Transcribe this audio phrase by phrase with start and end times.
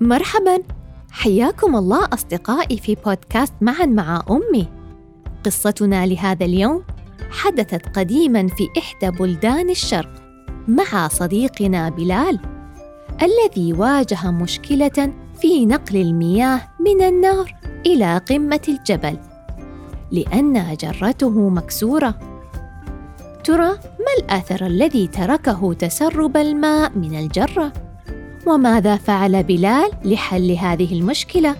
[0.00, 0.58] مرحبا.
[1.10, 4.68] حياكم الله أصدقائي في بودكاست معا مع أمي.
[5.44, 6.84] قصتنا لهذا اليوم
[7.30, 10.10] حدثت قديما في إحدى بلدان الشرق
[10.68, 12.38] مع صديقنا بلال
[13.22, 17.54] الذي واجه مشكلة في نقل المياه من النهر
[17.86, 19.18] إلى قمة الجبل
[20.10, 22.14] لأن جرته مكسورة.
[23.44, 27.87] ترى ما الآثر الذي تركه تسرب الماء من الجرة؟
[28.48, 31.56] وماذا فعل بلال لحل هذه المشكلة؟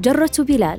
[0.00, 0.78] جرة بلال.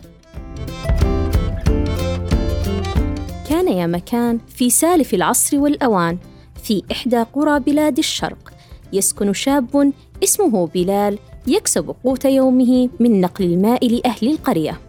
[3.49, 6.17] كان يا مكان في سالف العصر والأوان
[6.63, 8.53] في إحدى قرى بلاد الشرق.
[8.93, 14.79] يسكن شاب اسمه بلال يكسب قوت يومه من نقل الماء لأهل القرية.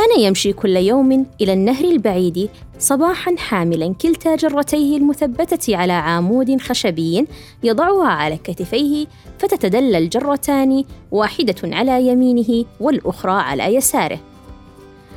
[0.00, 2.48] كان يمشي كل يوم إلى النهر البعيد
[2.78, 7.26] صباحا حاملا كلتا جرتيه المثبتة على عامود خشبي
[7.62, 9.06] يضعها على كتفيه
[9.38, 14.20] فتتدلى الجرتان واحدة على يمينه والأخرى على يساره.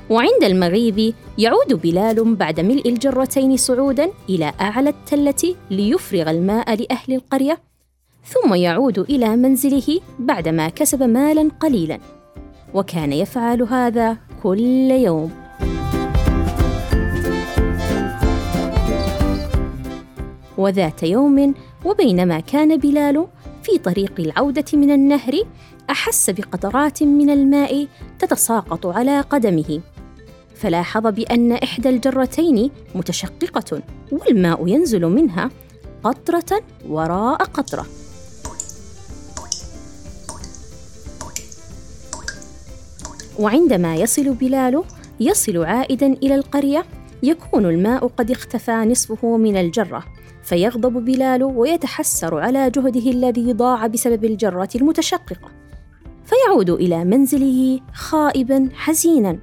[0.09, 7.57] وعند المغيب يعود بلال بعد ملء الجرتين صعودا إلى أعلى التلة ليفرغ الماء لأهل القرية
[8.25, 11.99] ثم يعود إلى منزله بعدما كسب مالا قليلا.
[12.73, 15.31] وكان يفعل هذا كل يوم.
[20.57, 21.53] وذات يوم
[21.85, 23.27] وبينما كان بلال
[23.63, 25.33] في طريق العودة من النهر
[25.89, 27.87] أحس بقطرات من الماء
[28.19, 29.81] تتساقط على قدمه.
[30.55, 35.49] فلاحظ بأن إحدى الجرتين متشققة والماء ينزل منها
[36.03, 37.85] قطرة وراء قطرة.
[43.39, 44.83] وعندما يصل بلال
[45.19, 46.85] يصل عائدا إلى القرية
[47.23, 50.03] يكون الماء قد اختفى نصفه من الجرة
[50.43, 55.51] فيغضب بلال ويتحسر على جهده الذي ضاع بسبب الجرة المتشققة.
[56.25, 59.39] فيعود إلى منزله خائبا حزينا.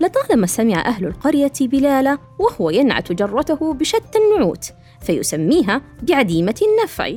[0.00, 7.12] لطالما سمع أهل القرية بلال وهو ينعت جرته بشتى النعوت فيسميها بعديمة النفع.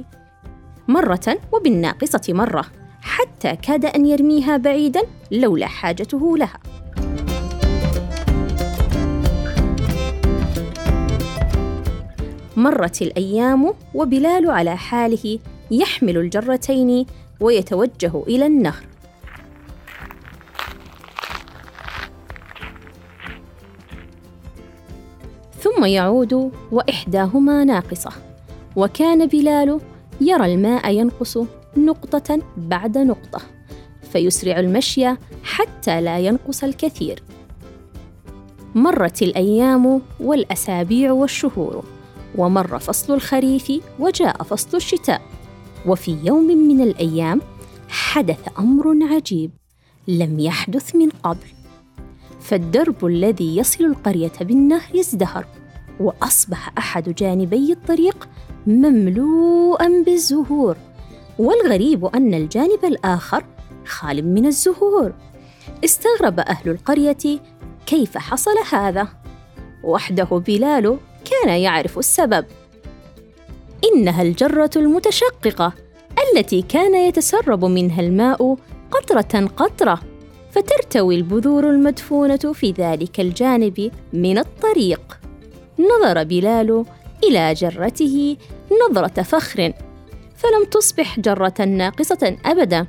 [0.88, 2.66] مرة وبالناقصة مرة.
[3.02, 5.02] حتى كاد أن يرميها بعيدا
[5.32, 6.60] لولا حاجته لها.
[12.58, 15.40] مرت الأيام وبلال على حاله
[15.72, 17.06] يحمل الجرتين
[17.40, 18.84] ويتوجه إلى النهر.
[25.60, 28.12] ثم يعود وإحداهما ناقصة
[28.76, 29.80] وكان بلال
[30.22, 31.38] يرى الماء ينقص
[31.78, 33.42] نقطة بعد نقطة
[34.12, 35.06] فيسرع المشي
[35.44, 37.24] حتى لا ينقص الكثير.
[38.76, 41.84] مرت الأيام والأسابيع والشهور
[42.36, 45.22] ومر فصل الخريف وجاء فصل الشتاء.
[45.86, 47.42] وفي يوم من الأيام
[47.90, 49.52] حدث أمر عجيب
[50.08, 51.48] لم يحدث من قبل.
[52.40, 55.46] فالدرب الذي يصل القرية بالنهر ازدهر
[56.00, 58.30] وأصبح أحد جانبي الطريق
[58.68, 60.78] مملوءا بالزهور.
[61.40, 63.46] والغريب أن الجانب الآخر
[63.86, 65.14] خال من الزهور.
[65.86, 67.40] استغرب أهل القرية
[67.86, 69.08] كيف حصل هذا.
[69.84, 72.46] وحده بلال كان يعرف السبب.
[73.94, 75.74] إنها الجرة المتشققة
[76.36, 78.58] التي كان يتسرب منها الماء
[78.92, 80.02] قطرة قطرة
[80.52, 85.20] فترتوي البذور المدفونة في ذلك الجانب من الطريق.
[85.80, 86.86] نظر بلال
[87.24, 88.38] إلى جرته
[88.90, 89.74] نظرة فخر.
[90.40, 92.88] فلم تصبح جرة ناقصة أبدا.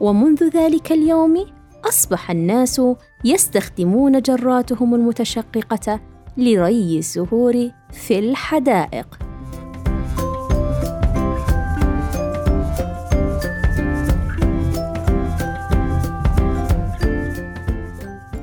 [0.00, 1.46] ومنذ ذلك اليوم
[1.84, 2.82] أصبح الناس
[3.24, 6.00] يستخدمون جراتهم المتشققة
[6.36, 9.18] لري الزهور في الحدائق.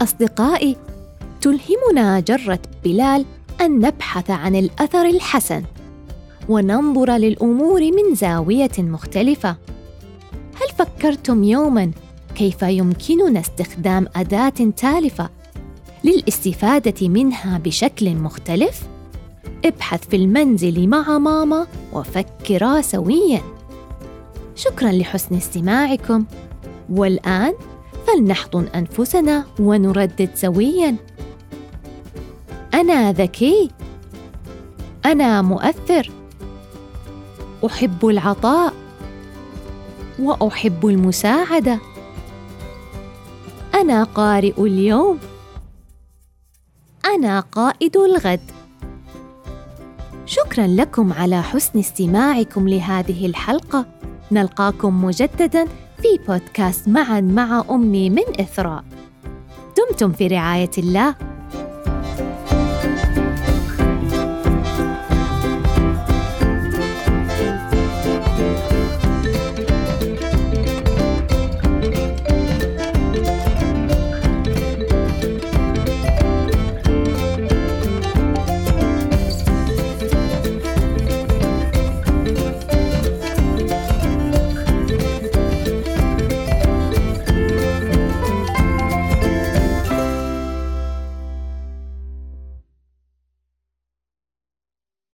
[0.02, 0.78] أصدقائي
[1.42, 3.26] تلهمنا جرة بلال
[3.62, 5.64] أن نبحث عن الأثر الحسن.
[6.50, 9.50] وننظر للأمور من زاوية مختلفة.
[10.56, 11.92] هل فكرتم يوما
[12.36, 15.30] كيف يمكننا استخدام أداة تالفة
[16.04, 18.82] للاستفادة منها بشكل مختلف؟
[19.66, 23.42] ابحث في المنزل مع ماما وفكرا سويا.
[24.56, 26.26] شكرا لحسن استماعكم.
[26.90, 27.54] والآن
[28.08, 30.96] فلنحضن أنفسنا ونردد سويا.
[32.74, 33.70] أنا ذكي.
[35.06, 36.12] أنا مؤثر.
[37.66, 38.74] أحب العطاء
[40.20, 41.80] وأحب المساعدة.
[43.76, 45.20] أنا قارئ اليوم.
[47.06, 48.40] أنا قائد الغد.
[50.26, 53.86] شكرا لكم على حسن استماعكم لهذه الحلقة.
[54.32, 55.66] نلقاكم مجددا
[56.02, 58.84] في بودكاست معا مع أمي من إثراء.
[59.78, 61.16] دمتم في رعاية الله.
[73.18, 73.47] Bye.